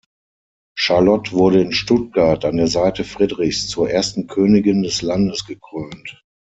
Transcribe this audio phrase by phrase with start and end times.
[0.75, 6.23] Charlotte wurde in Stuttgart an der Seite Friedrichs zur ersten Königin des Landes gekrönt.